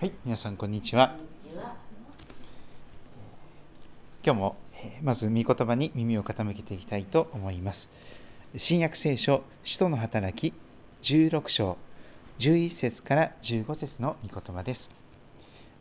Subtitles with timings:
[0.00, 1.14] はい、皆さんこんにちは。
[4.24, 7.90] 今日もえまず御言葉に耳を傾けていきたいと思います。
[8.56, 10.54] 新約聖書使徒の働き
[11.02, 11.76] 16章
[12.38, 14.88] 11節から15節の御言葉です。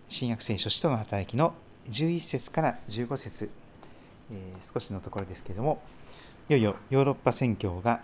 [0.10, 1.54] 新約聖書使徒の働きの
[1.90, 3.50] 11節から15節、
[4.34, 5.82] えー少しのところですけれども、
[6.50, 8.02] いよいよヨーロッパ宣教が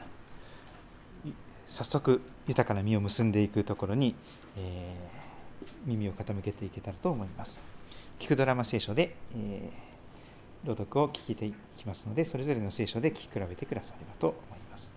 [1.67, 4.15] 早速豊かな実を結んでいくところに、
[4.55, 5.24] えー
[5.85, 7.59] 耳を傾けていけたらと思います。
[8.19, 9.85] 聞くドラマ聖書で、えー
[10.65, 14.91] 朗読を聞いていきますので、それぞれの聖書で聞き比べてくださればと思います。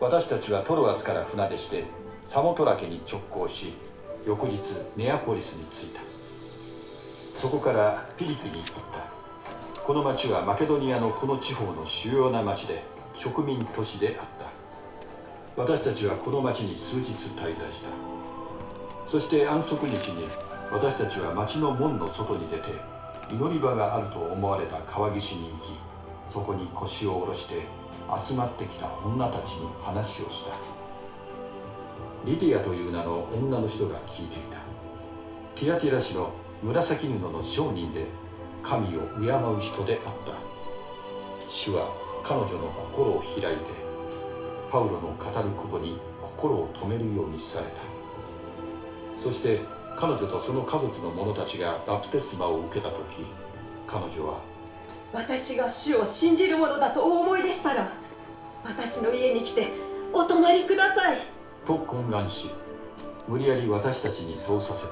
[0.00, 1.84] 私たちはトロアスから船出して
[2.28, 3.74] サモトラケに直行し
[4.26, 4.58] 翌日
[4.96, 6.00] ネアポリスに着いた
[7.40, 12.82] そこからフィリピに行ったこの町はマケドニアのこの地方の主要な町で
[13.16, 14.33] 植民都市であった
[15.56, 17.88] 私たちはこの町に数日滞在した。
[19.08, 20.26] そして安息日に
[20.72, 22.72] 私たちは町の門の外に出て
[23.30, 25.78] 祈り場があると思われた川岸に行き
[26.32, 27.62] そこに腰を下ろして
[28.26, 30.56] 集まってきた女たちに話をした。
[32.24, 34.58] リディアという名の女の人が聞いていた。
[35.54, 36.32] ティアティラ氏の
[36.64, 38.06] 紫布の商人で
[38.64, 40.32] 神を敬う人であった。
[41.48, 43.83] 主は彼女の心を開いて
[44.70, 47.94] パウロの語ることに心を止めるようにされた。
[49.22, 49.60] そして
[49.96, 53.24] 彼女とその家族の者たちがバプテスマを受けた時
[53.86, 54.40] 彼女は
[55.12, 57.92] 私が主を信じるものだとお思いでしたら
[58.64, 59.68] 私の家に来て
[60.12, 61.20] お泊まりください。
[61.66, 62.50] と懇願し
[63.26, 64.88] 無理やり私たちにそうさせた。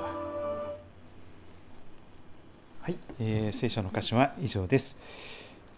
[2.80, 4.96] はい、えー聖書の箇所は以上です。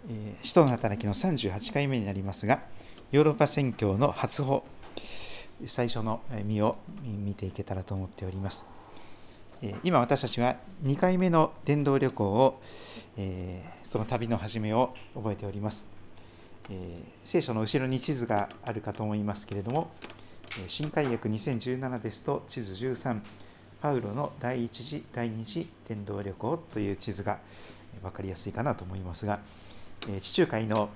[0.08, 2.62] えー使徒の働きの38回目になりますが、
[3.14, 4.64] ヨーロッパ宣教の初歩、
[5.68, 8.64] 最初の実を見ていけたらと思っております。
[9.84, 12.60] 今私たちは2回目の伝道旅行を、
[13.16, 15.84] えその旅の始めを覚えております。
[16.68, 19.92] え聖書の後ろに地図があるかと思いますけれども、
[20.58, 23.20] え新海訳2017ですと地図13、
[23.80, 27.38] パウロの第一次、第二次伝道旅行という地図が
[28.02, 29.38] 分かりやすいかなと思いますが、
[30.20, 30.88] 地中海の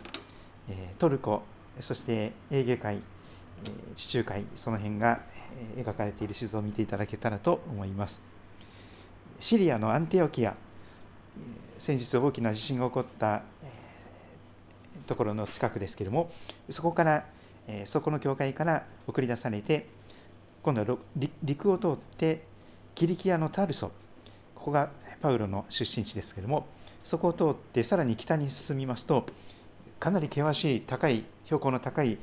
[0.99, 1.45] トルコ、
[1.81, 3.01] そしてエーゲ海、
[3.97, 5.21] 地中海、その辺が
[5.77, 8.21] 描かれている地図を見ていただけたらと思います。
[9.41, 10.57] シリアのアンテオキア、
[11.79, 13.43] 先日大きな地震が起こった
[15.07, 16.31] ところの近くですけれども、
[16.69, 17.25] そこから、
[17.85, 19.87] そこの教会から送り出されて、
[20.63, 20.99] 今度は
[21.43, 22.45] 陸を通って
[22.95, 23.93] キリキアのタルソ、
[24.55, 24.91] ここが
[25.21, 26.67] パウロの出身地ですけれども、
[27.05, 29.27] そこを通ってさらに北に進みますと、
[30.01, 32.19] かなり険しい高い標高の高い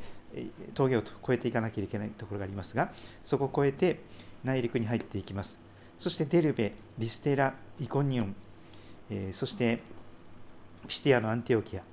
[0.75, 2.93] 峠を越えていかなきゃいけないところがありますが、
[3.23, 3.99] そこを越えて
[4.43, 5.57] 内陸に入っていきます。
[5.97, 8.35] そしてデルベ、リステラ、イコニオン、
[9.09, 9.81] えーそして
[10.87, 11.85] ピシティアのアンテオキア、えー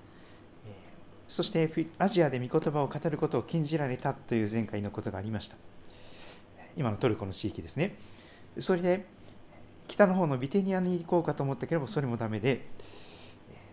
[1.26, 5.56] そしてアジアで御言葉を語ることを禁じられたという前回のことがありました。
[6.76, 7.96] 今のトルコの地域ですね。
[8.58, 9.06] それで
[9.88, 12.66] 北の方のビテニアに行こうかと思ったけれども、それもダメで、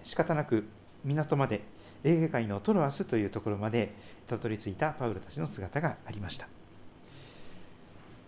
[0.03, 0.65] 仕方なく
[1.03, 1.61] 港まで、
[2.03, 3.93] エーゲ海のトロアスというところまで
[4.27, 6.47] たどり着いたパウロたちの姿がありました。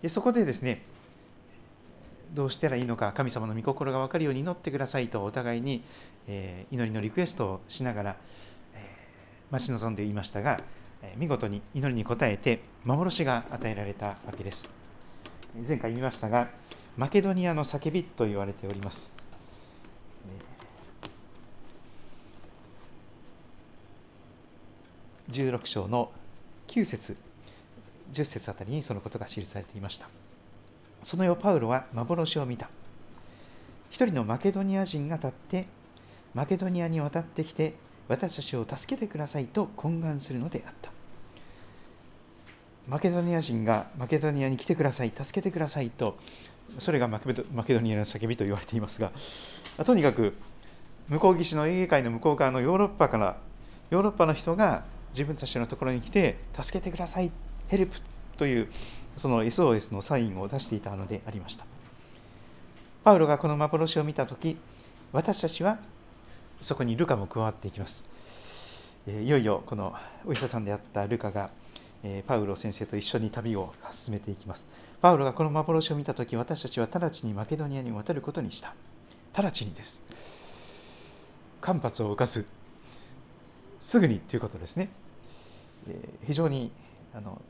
[0.02, 0.82] でそこでですね、
[2.34, 5.82] どうしたらいいのか、神様の御心が分かるように祈ってくださいとお互いに、
[6.26, 8.16] えー祈りのリクエストをしながら、
[8.74, 10.60] えー待ち望んでいましたが、
[11.02, 14.68] えー見事に祈りに応えて幻が与えられたわけです。
[15.66, 16.48] 前回見ましたが、
[16.96, 19.21] マケドニアの叫びと言われております。
[25.32, 26.12] 16章の
[26.68, 27.16] 9節
[28.12, 30.08] 10節あたりにそのことが記されていました。
[31.02, 32.68] その夜パウロは幻を見た。
[33.90, 35.66] 一人のマケドニア人が立って、
[36.34, 37.74] マケドニアに渡ってきて、
[38.08, 40.90] 私たちを助けてくださいと懇願するのであった。
[42.88, 46.18] マケドニア人がマケドニアに来てください、助けてくださいと、
[46.78, 49.12] それがマケドニアの叫びと言われていますが、
[49.84, 50.34] とにかく
[51.08, 53.36] 向こう岸のエーゲ海の向こう側のヨーロッパから、
[53.90, 57.30] ヨーロッパの人が自分たちのところに来て、助けてください、
[57.68, 57.98] ヘルプ
[58.36, 58.68] という、
[59.16, 61.64] その SOS のサインを出していたのでありました。
[63.04, 64.56] パウロがこの幻を見たとき、
[65.12, 65.78] 私たちは
[66.60, 68.02] そこにルカも加わっていきます。
[69.06, 69.94] いよいよこの
[70.24, 71.50] お医者さんであったルカが、
[72.26, 74.64] パウロ先生と一緒に旅を進めていきます。
[75.00, 78.74] パウロがこの幻を見たとき、私たちは直ちにマケドニアに渡ることにした。
[79.34, 80.02] 直ちにです。
[81.60, 82.46] 間髪を浮かず、
[83.82, 84.88] すぐにということですね。
[85.88, 86.70] えー非常に
[87.14, 87.42] あの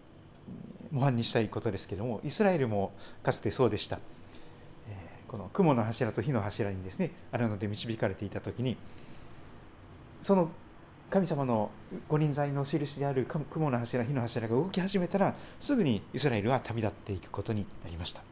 [0.90, 2.92] 模範にしたいことですけれどもイスラエルも
[3.22, 4.00] かつてそうでした。
[5.28, 8.76] この雲の柱と火の柱にですねあるので導かれていた時に
[10.20, 10.50] その
[11.08, 11.70] 神様の
[12.08, 18.22] 御臨在の印である雲の柱火の柱が動き始めたらすぐにイスラエルは旅立っていくことになりました。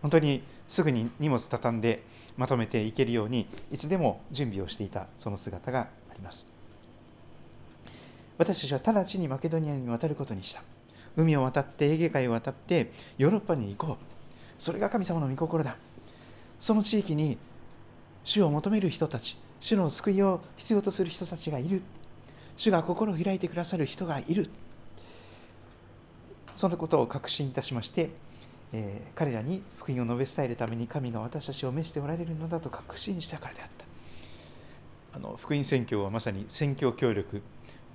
[0.00, 2.02] 本当にすぐに荷物畳んで
[2.36, 6.57] まとめていけるようにいつでも準備をしていたその姿があります。
[8.38, 10.62] 私たちは直ちにマケドニアに渡ることにした。
[11.16, 13.96] 海を渡ってエーゲ海を渡ってヨーロッパに行こう。
[14.58, 15.76] それが神様の御心だ。
[16.60, 17.36] その地域に
[18.22, 21.82] 主を求める人たち主の救いを必要とする人たちがいる。
[22.56, 24.50] 主が心を開いてくださる人がいる。
[26.54, 28.10] そのことを確信いたしまして、
[28.72, 33.68] えー、彼らに福音を述べ伝えるために神が私たちを召しておられるのだと確信したからであっ
[35.12, 35.16] た。
[35.16, 37.42] あの福音宣教はまさに宣教協力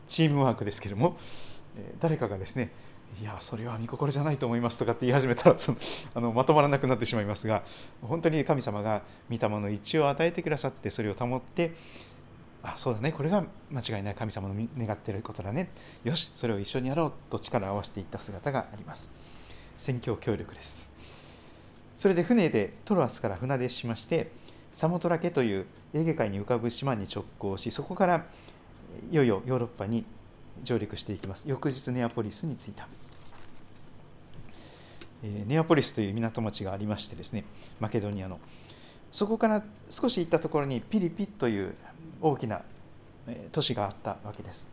[0.08, 1.18] チームワークですけれども、
[1.78, 2.72] え、誰かがですね
[3.22, 5.78] いやそれは御心じゃないと思いますとかって言い始めたらその
[6.16, 7.64] あのまとまらなくなってしまいますが
[8.02, 11.76] 本当に神様が御霊の一致を与えてくださってそれを保って
[12.64, 15.70] あそうだねこれが間違いない神様の願っていることだね
[16.04, 19.12] よしそれを一緒にやろうと力を合わせていった姿があります。
[19.78, 20.86] 宣教協力です。
[21.96, 24.32] それで船でトロアスから船出しまして
[24.74, 28.26] サモトラケというエーゲ海に浮かぶ島に直行しそこから
[29.12, 30.06] いよいよヨーロッパに
[30.64, 31.44] 上陸していきます。
[31.48, 32.88] 翌日ネアポリスに着いた。
[35.24, 37.46] えネアポリスという港町がありましてですね
[37.80, 38.40] マケドニアの。
[39.12, 41.76] そこから少し行ったところにピリピという
[42.22, 42.62] 大きな
[43.52, 44.66] 都市があったわけです。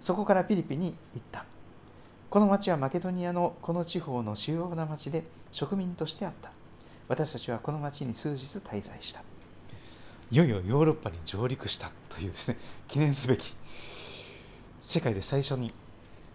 [0.00, 1.44] そこからピリピに行った。
[2.30, 6.50] この町はマケドニアのこの地方の主要な町で植民としてあった。
[7.08, 9.22] 私たちはこの町に数日滞在した。
[10.32, 12.56] いよいよヨーロッパに上陸したというですね
[12.88, 13.54] 記念すべき。
[14.80, 15.72] 世界で最初に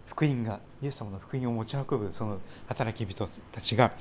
[0.06, 3.92] 福音がイエス様の福音を持ち運ぶその働き人たちが、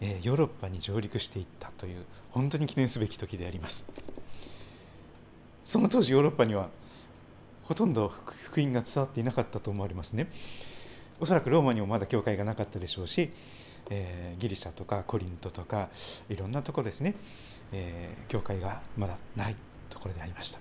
[0.00, 3.84] えヨーロッパに上陸していったという本当に記念すべき時であります。
[5.64, 6.68] その当時ヨーロッパには
[7.64, 8.12] ほとんど
[8.44, 10.28] 福音が伝わっていなかったと思われますね。
[11.18, 13.32] おそらくローマにもまだ教会がなかったでしょうし、
[13.90, 15.88] え、ギリシャとかコリントとか
[16.28, 17.16] いろんなところですね、
[17.72, 19.56] えー、教会がまだない
[19.88, 20.58] ところでありました。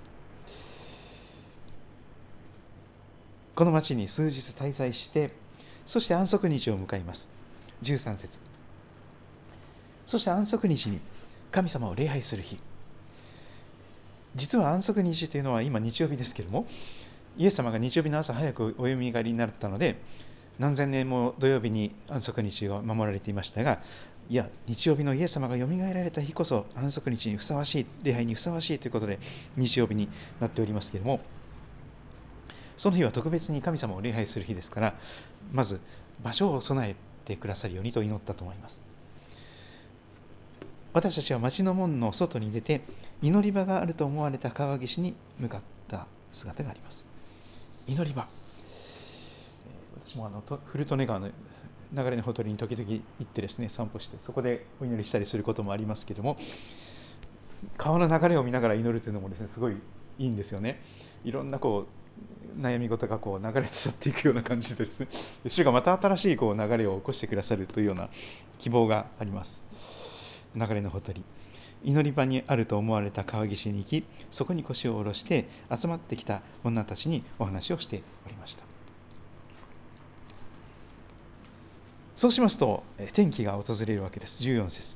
[3.56, 5.34] この町に数日滞在して
[5.86, 7.28] そして安息日を迎えます。
[7.84, 8.40] 13節。
[10.06, 11.00] そして安息日に
[11.52, 12.60] 神様を礼拝する日。
[14.36, 16.66] 実は安息日というのは今日曜日ですけれども
[17.38, 20.02] イエス様が日曜日の朝早くお読みがりになったので
[20.60, 23.82] 何千年も土曜日に安息日が守られていましたが
[24.32, 29.20] いや日曜日のイエス様がよみがえられた日こそ安息日にふさわしい礼拝にふさわしいということで
[29.58, 30.08] 日曜日に
[30.40, 31.20] なっておりますけれども
[32.78, 34.96] その日は特別に神様を礼拝する日ですから
[35.52, 35.82] まず
[36.24, 36.96] 場所を備え
[37.26, 38.80] てくださるようにと祈ったと思います。
[40.94, 42.84] 私たちは町の門の外に出て
[43.22, 47.04] 祈り場があると思われた川岸に向かった姿があります。
[47.86, 48.30] 祈り場。
[50.06, 51.30] 私もあのフルトネ川の
[51.94, 56.38] 流れのほとりに時々行ってですね散歩してそこでお祈りしたりすることもありますけども
[57.78, 59.74] 川の流れを見ながら祈るというのもですねすごい
[60.18, 60.82] いいんですよね。
[61.24, 61.88] いろんなこ
[62.58, 65.08] う悩み事がこう流れて去っていくような感じでですね
[65.48, 68.10] 主がまた新しいこう流れを起こしてくださるというような
[68.60, 69.62] 希望があります。
[70.56, 71.24] 流れのほとり。
[71.84, 78.71] 祈り場にあると思われた川岸に行きそこに腰を下ろして集まってきた女たちにお話をしておりました。
[82.22, 84.44] そうしますと天気が訪れるわけです。
[84.44, 84.96] 14節。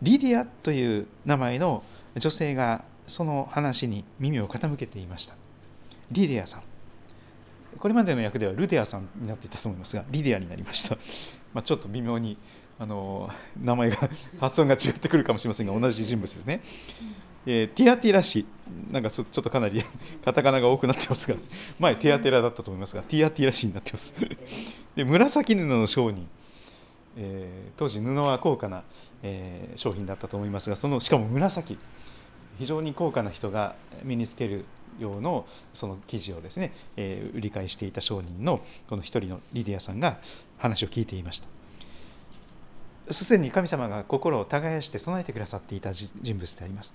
[0.00, 1.82] リディアという名前の
[2.14, 5.34] 女性がその話に耳を傾けていました。
[6.12, 6.62] リディアさん。
[7.76, 10.98] これまでの役ではルデアさんになっていたと思いますがリディアになりました。
[11.52, 12.38] まあ、ちょっと微妙に
[12.78, 13.28] あの
[13.60, 14.08] 名前が
[14.38, 16.62] 発音が違ってくるかもしれませんが同じ人物ですね、
[17.44, 18.46] えー、ティアティラ氏
[18.92, 19.84] なんかちょっとかなり
[20.24, 21.36] カタカナが多くなってますが
[21.80, 24.14] 前ティアテラだったと思いますがティアティラ氏になってます。
[25.00, 26.28] で紫布の商人、
[27.16, 28.82] えー、当時布は高価な、
[29.22, 31.78] えー、商品だったと思いますがそのしかも紫。
[32.58, 34.66] 非常に高価な人が身につける
[34.98, 40.20] 用のその記事をですね、えー、売り買いしていた商人のこの一人のリディアさんが
[40.58, 41.40] 話を聞いていまし
[43.08, 43.14] た。
[43.14, 46.92] すでに神様が心を耕して備えてくださっていた人物であります。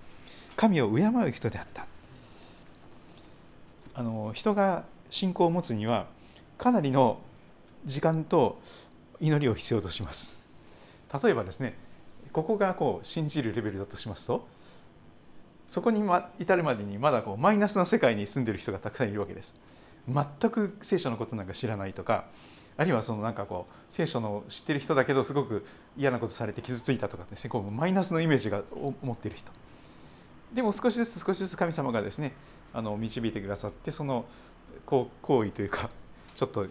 [0.56, 1.88] 神を敬う人であった。
[3.96, 6.06] あの人が信仰を持つには
[6.60, 7.18] かなりの
[7.86, 8.60] 時間と
[9.20, 10.34] 祈りを必要とします。
[11.24, 11.77] 例えばですね
[12.34, 14.46] ここがこう信じるレベルだとしますと
[15.68, 16.04] そこに
[16.39, 19.56] 至るまでにまだこうマイナスの世界に住んでる人がたくさんいるわけです。
[20.08, 22.25] 全く聖書のことなんか知らないとか
[22.77, 25.65] あるいはそのなんかこう聖書の知ってる人だけどすごく
[25.98, 28.62] 嫌なことされて傷ついたとかですねこうマイナスのイメージが
[29.01, 29.51] 持っている人。
[30.54, 32.34] でも少しずつ少しずつ神様がですね
[32.74, 34.25] あの導いてくださってその
[34.86, 35.89] 行為というか
[36.36, 36.68] ちょっと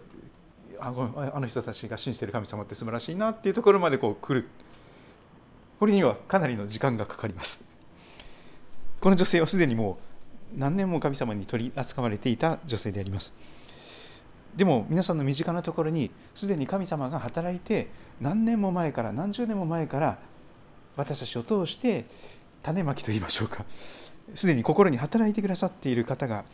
[0.79, 0.93] あ
[1.33, 4.47] あの人たちが信じてる神様って素晴らしいなっていうところまでこう来る。
[5.79, 7.63] これにはかなりの時間がかかります。
[9.01, 9.97] この女性はすでにも
[10.53, 13.33] う何年も神様に取り扱われていた女性であります。
[14.55, 17.89] でも皆さんの身近なところにすでに神様が働いて
[18.21, 20.17] 何年も前から何十年も前から
[20.95, 22.05] 私たちを通して
[22.63, 23.65] 種まきと言いましょうか。
[24.33, 26.45] すでに心に働いてくださっている方が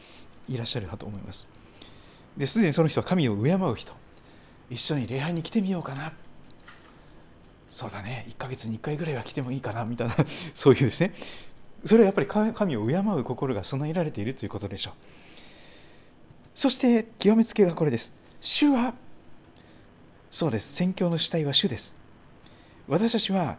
[0.50, 1.48] いらっしゃるかと思います。
[2.36, 4.01] ですでにその人は神を敬う人。
[4.72, 6.14] 一緒に礼拝に来てみようかな
[7.70, 10.16] そうだね1ヶ月に1回ぐらいは来てもいいかなみたいな
[10.56, 11.14] そういうですね
[11.86, 14.94] それはやっぱり神を敬う心が備えられているということでしょう
[16.54, 18.12] そして極めつけがこれです。
[18.42, 18.94] 主は、
[20.32, 21.94] そうです、宣教の主体は主です。
[22.88, 23.58] 私たちは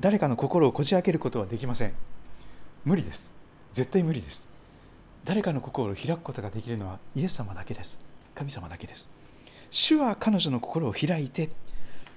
[0.00, 1.92] 誰かの心をこじ開けることはできません。
[2.84, 3.32] 無理です。
[3.72, 4.48] 絶対無理です。
[5.24, 7.98] 誰かの心を開くことができるのはイエス様だけです。
[8.34, 9.08] 神様だけです。
[9.72, 11.50] 主は彼女の心を開いて、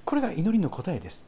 [0.05, 1.23] これが祈りの答えです。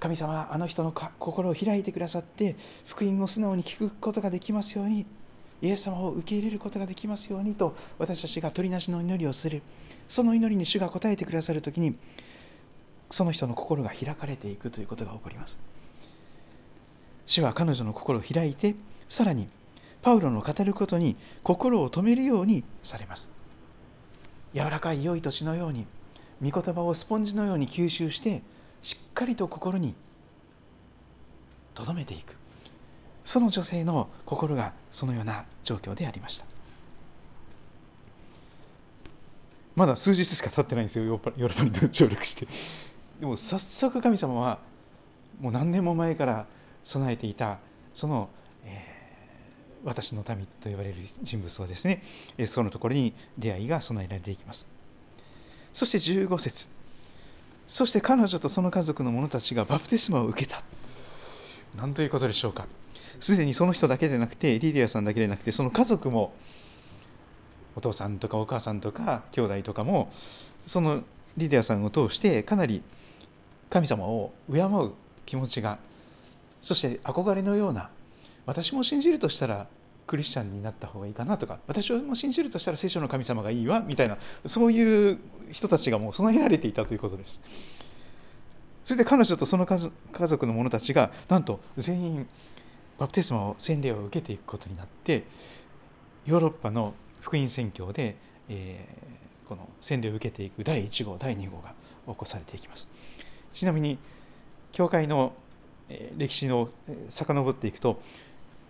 [0.00, 5.06] 神様、あの人の心を開いてくださって、福音を素直に聞くことができますように、
[5.62, 9.62] イエス様を受け入れることができますようにと私たちが取りなしの祈りをする。
[10.08, 11.98] その祈りに主が答えてくださるときに
[13.10, 15.58] その人の心が開かれていくということが起こります。
[17.26, 18.74] 主は彼女の心を開いて
[19.08, 19.48] さらに
[20.00, 23.37] パウロの語ることに心を止めるようにされます。
[24.58, 25.86] 柔らかい良い土地のように
[26.42, 28.42] 御言葉をスポンジのように吸収して
[28.82, 29.94] しっかりと心に
[31.74, 32.36] 留めていく。
[33.24, 36.44] その女性の心がそのような状況でありました。
[39.76, 42.48] まだ数日しか経ってないんですよヨーロッパに上陸して。
[43.20, 44.58] でも早速神様は
[45.40, 46.46] もう何年も前から
[46.82, 47.58] 備えていた
[47.94, 48.28] その、
[48.64, 48.97] えー、
[49.84, 52.02] 私の民と言われる人物をですね
[52.46, 54.66] そのところに出会いが備えられていきます。
[55.72, 56.68] そして15節。
[57.68, 60.62] そして彼女とその家族の者たちがバプテスマを受けた。
[61.76, 62.66] 何ということでしょうか。
[63.20, 66.32] すでにその人だけでなくてリディアさんだけでなくてその家族も
[67.76, 70.12] お父さんとかお母さんとか兄弟とかも
[70.66, 71.02] その
[71.36, 72.82] リディアさんを通してかなり
[73.70, 74.92] 神様を敬う
[75.26, 75.78] 気持ちが
[76.62, 77.90] そして憧れのような
[78.48, 79.66] 私も信じるとしたら
[80.06, 85.18] クリスチャンになった方がいいかなとか私も信じるとしたら聖書の神様がいいわみたいなそういう
[85.52, 87.42] 人たちがもう備えられていたということです。
[88.86, 92.28] それで彼女とその家族の者たちがなんと全員
[92.96, 95.24] バプテスマを洗礼を受けていくことになって
[96.24, 98.16] ヨーロッパの福音宣教で、
[98.48, 101.74] えー、この洗礼を受けていく第1号第2号が
[102.06, 102.88] 起こされていきます。
[103.52, 103.98] ちなみに
[104.72, 105.34] 教会の
[106.16, 106.70] 歴史を
[107.10, 108.00] 遡っていくと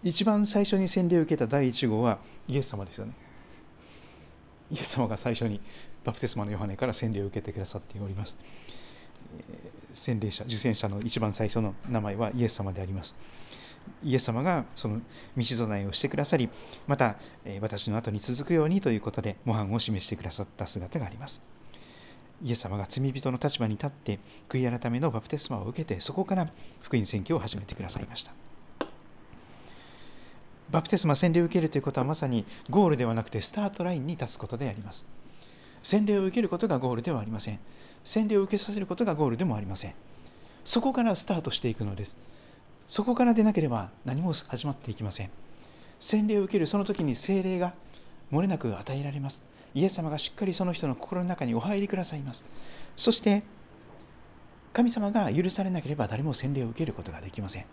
[0.02, 3.14] 一番最初に洗礼を受けた第1号はイエス様ですよね。
[4.70, 5.60] イエス様が最初に
[6.04, 8.36] バプテスマのヨハネから洗礼を受けてくださっております。
[9.94, 13.16] 洗礼者受洗者の一番最初の名前はイエス様であります。
[14.04, 15.00] イエス様がその
[15.36, 16.50] 道備えをしてくださり
[16.86, 17.16] また
[17.62, 21.40] 私の後に続くようにということで模範を示してくださった姿があります。
[22.42, 26.48] イエス様が罪人の立場に立って悔い改めのバプテスマを受けてそこから
[26.82, 28.32] 福音宣教を始めてくださいました。
[30.70, 35.04] バプテスマ洗礼を受けるということはまさにゴールではなくてスタートラインに立つことであります。
[35.82, 37.58] 洗礼を受けることがゴールではありません。
[38.04, 39.94] 洗礼を受けさせることがゴールでもありません。
[40.64, 42.16] そこからスタートしていくのです。
[42.86, 45.30] そこから出なければ何も始まっていきません。
[46.00, 47.74] 洗礼を受けるその時に精霊が
[48.32, 49.42] 漏れなく与えられます。
[49.74, 52.44] イエス様がしっかりその人の心の中にお入りくださいます。
[52.96, 53.42] そして
[54.72, 57.64] 神様が許されなければ誰も洗礼を受けることができません。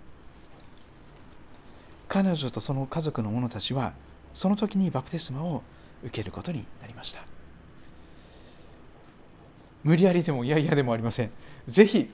[2.16, 3.92] 彼女とその家族の者たちは
[4.34, 5.64] その時にバプテスマを
[6.02, 7.20] 受けることになりました。
[9.84, 11.32] 無理やりでもいやいやでもありません。
[11.68, 12.10] ぜひ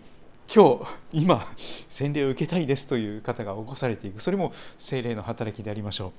[0.51, 1.53] 今日今
[1.88, 4.24] 洗礼を受けたいですという方が起こされていく。
[4.24, 6.12] それも精霊の働きでありましょう、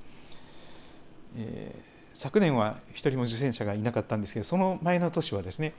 [1.38, 5.74] えー、昨年は一人も受選者がいなかったんですけどその前の年はですね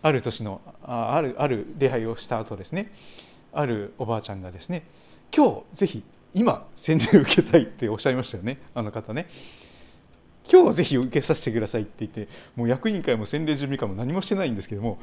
[0.00, 2.90] ある年のああるある礼拝をした後ですね
[3.52, 4.84] あるおばあちゃんがですね
[5.36, 6.02] 今日ぜひ
[6.34, 8.58] 今洗礼を受けたいっておっしゃいましたよね。
[8.74, 9.28] あの方ね。
[10.50, 14.98] 今日ぜひ受けさせてくださいって言ってもう役員会も洗礼準備会も何もしてないんですけども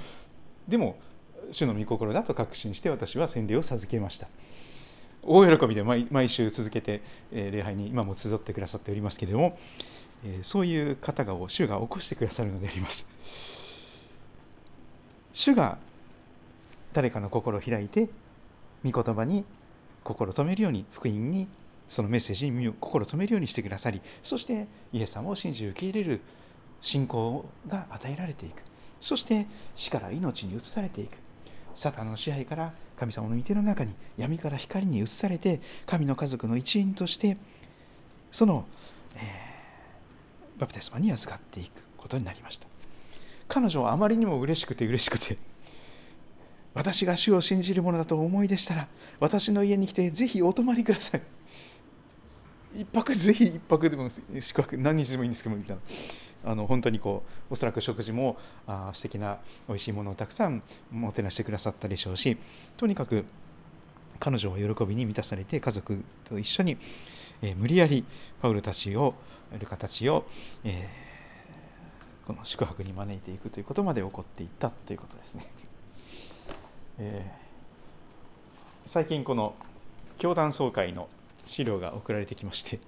[0.67, 0.99] でも
[1.51, 4.27] 主の御心だと確信して私は洗礼を授けました。
[5.23, 9.57] 大喜びで毎週続けて礼拝に今も集ってくださっておりますけれども
[10.41, 13.07] そういう方が主が起こしてくださるのであります。
[15.33, 15.77] 主が
[16.93, 18.09] 誰かの心を開いて
[18.83, 19.45] 御言葉に
[20.07, 21.49] 心を止めるように福音に
[21.89, 26.21] そのメッセージに心を止めるようにしてくださりそしてイエス様を信じ受け入れる
[26.79, 28.61] 信仰が与えられていく。
[29.01, 31.17] そして死から命に移されていく。
[31.75, 37.37] サタンの支配から神様の御手の中に闇から光に移されて神の家族の一員として
[38.31, 38.65] その、
[39.15, 42.67] えー、バプテスマに預かっていくことになりました。
[43.47, 45.37] 彼女はあまりにも嬉しくて嬉しくて
[46.77, 48.87] 私が主を信じるものだと思いでしたら
[49.19, 51.21] 私の家に来てぜひお泊まりください
[52.75, 55.75] 一泊ぜひ一泊でも宿泊何日でもいいんですけどみたい
[56.45, 62.37] なあの本当にこうおそらく食事もあ素敵な美味しいものをたくさんもてなしてくださったでしょうし
[62.77, 63.25] とにかく
[64.19, 66.77] 彼女は喜びに満たされて家族と一緒に、
[67.41, 68.05] えー、無理やり
[68.39, 69.15] パウルたちを
[69.59, 70.27] ルカたちを、
[70.63, 75.66] えー、この宿泊に招いていくということまで起こっていったということですね。
[76.99, 79.53] えー、最近この
[80.17, 81.09] 教団総会の
[81.45, 82.79] 資料が送られてきまして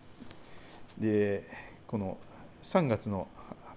[0.97, 1.47] で
[1.87, 2.17] この
[2.63, 3.27] 3月の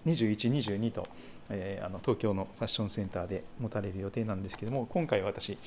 [0.07, 1.07] 21、22と、
[1.51, 5.59] えー、あの東京のファッションセンターで持たれる予定なんですけども今回私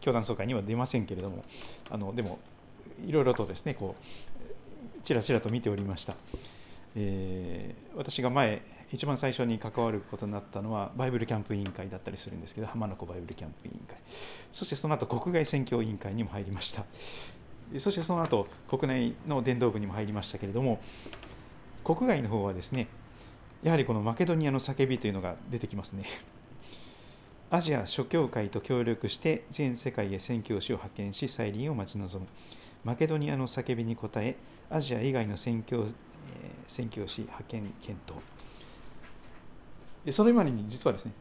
[0.00, 1.44] 教団総会には出ませんけれども
[1.90, 2.38] あのでも
[3.04, 6.14] いろいろとですねこうちらちらと見ておりました、
[6.94, 13.96] えー、私が前一番最初に関わることになったのはバイブルキャンプ委員会だったりするんですけど浜名湖バイブルキャンプ委員会。
[14.52, 16.84] そしてその後国外選挙委員会にも入りました。
[17.78, 20.80] そしてその後国内の伝道部にも入りましたけれども
[21.82, 22.88] 国外の方はですね
[23.62, 26.04] やはりこのマケドニアの叫びというのが出てきますね。
[27.50, 32.28] アジア諸教会と協力して全世界へ宣教師を派遣し再臨を待ち望む。
[32.84, 34.36] マケドニアの叫びに応え
[34.70, 35.90] アジア以外の宣教,、えー、
[36.66, 38.16] 宣教師派遣検討。
[40.12, 41.12] それまでに実はですね、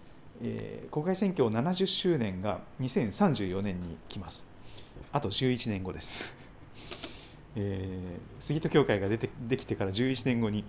[0.41, 4.45] えー、国外選挙70周年が2034年に来ます
[5.11, 6.19] あと11年後です。
[7.55, 10.65] えー、杉戸教会が出てできてから11年後に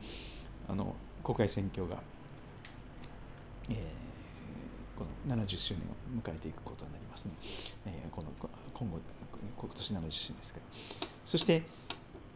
[0.68, 2.02] あの国会選挙が、
[3.70, 7.32] えー、この70周年を迎えていくことになりますね。
[7.86, 8.28] えー、この
[8.74, 8.98] 今後、
[9.56, 10.66] 今年70周年ですけど。
[11.24, 11.62] そして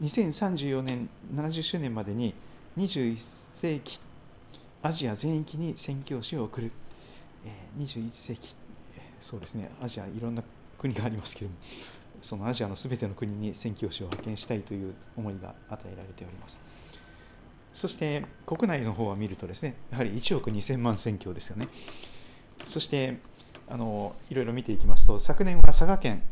[0.00, 2.34] 2034年、70周年までに
[2.78, 3.16] 21
[3.54, 4.00] 世紀
[4.82, 6.70] アジア全域に宣教師を送る、
[7.44, 8.54] えー、21世紀、
[9.20, 10.42] そうですね、アジアいろんな
[10.78, 11.58] 国がありますけれども、
[12.22, 16.58] そのアジアのすべての国に宣教師を派遣したいという思いが与えられております。
[17.72, 21.68] そして国内の方は見るとですね、やはり1億2000万宣教ですよね。
[22.64, 23.18] そして
[23.68, 26.22] あのいろいろ見ていきますと、昨年は佐賀県、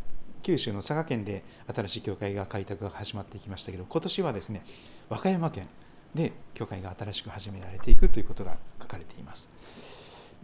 [0.42, 1.42] 九州の佐賀県で
[1.74, 4.64] 新しい教会が開拓が始まってきましたけど、今年はですね、
[5.09, 5.68] 和歌山県
[6.14, 9.49] で教会が新しく始められていくということが書かれています。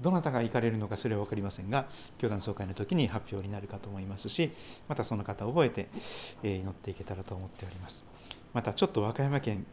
[0.01, 1.87] どなたが行かれるのかそれは分かりませんが、
[2.19, 4.51] 教団総会の時に発表になるかと思いますし、
[4.89, 5.89] またその方を覚えて、
[6.43, 8.05] え祈っていけたらと思っております。
[8.53, 9.65] またちょっと和歌山県、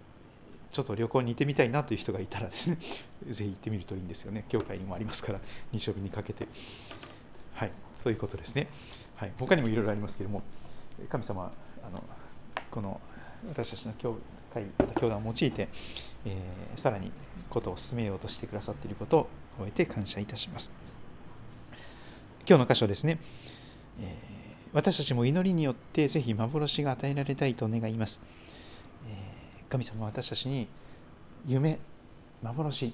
[0.72, 2.78] ちょっと旅行に行ってみたいなという人がいたらですね、
[3.32, 4.46] ぜひ行ってみるといいんですよね。
[4.50, 5.40] 教会にもありますから、
[5.72, 6.48] 日曜日にかけて。
[7.54, 7.72] はい、
[8.04, 8.68] そういうことですね。
[9.16, 10.44] はい、他にもいろいろありますけれども、
[11.10, 11.52] 神様、
[11.84, 12.04] あの
[12.72, 13.02] この
[13.48, 14.18] 私たちの教
[14.50, 14.66] 会、
[15.00, 15.70] 教団を用いて、
[16.26, 17.12] えー、さらに
[17.50, 20.70] ことを進めようとしてくださっていることを終えて感謝いたします。
[22.48, 23.20] 今日の箇所ですね、
[24.00, 24.16] えー、
[24.74, 28.20] 私たちも祈りによってぜひ幻が与えられたいと願います。
[29.08, 30.68] えー、神様は私たちに
[31.48, 31.80] 夢、
[32.42, 32.94] 幻、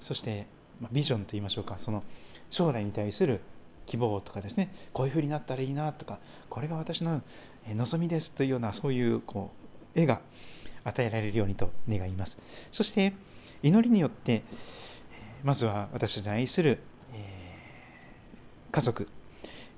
[0.00, 0.46] そして
[0.92, 2.02] ビジョンといいましょうか、その
[2.50, 3.40] 将来に対する
[3.86, 6.18] 希望とかですね、こういうふうになったらいいなとか、
[6.50, 7.22] これが私の
[7.68, 9.50] 望みですというようなそういうこ
[9.94, 10.20] う絵が
[10.88, 12.38] 与えられるようにと願います。
[12.72, 13.12] そして
[13.62, 14.42] 祈りによって
[15.42, 16.78] まずは私たちの愛する
[17.12, 17.54] え
[18.70, 19.08] 家族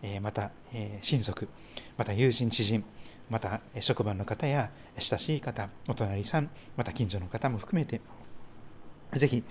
[0.03, 1.49] えまたえ親族
[1.97, 2.85] また友人知人
[3.29, 8.01] また職場の方や親しい方お隣さんまた近所の方も含めて
[9.15, 9.43] ぜひ、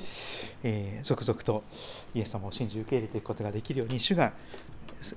[0.63, 1.63] えー、続々と
[2.13, 4.33] イエス様を信じ受け入れていくことができるように主が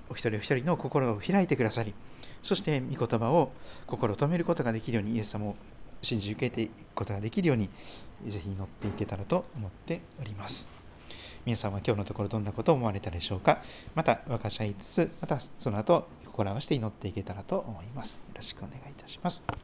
[0.08, 1.94] お一人お一人の心を開いてくださり
[2.42, 3.52] そして御言葉を
[3.86, 5.56] 心を止めることができるようにイエス様を
[6.02, 7.68] 信じ受けていくことができるように
[8.26, 10.66] ぜひ祈っていけたらと思っております。
[11.44, 13.64] 皆さんは今日のところどんなことを思われたでしょうか
[13.96, 18.12] また分かち合いつつ、またその後心合わせて祈っていけたらと思います。
[18.12, 19.42] よろしくお願いいたします。